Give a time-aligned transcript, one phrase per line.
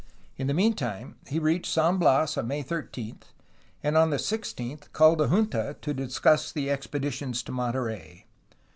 [0.35, 3.19] In the meantime he reached San Bias on May 13,
[3.83, 8.25] and on the 16th called a junta to discuss the expeditions to Monterey.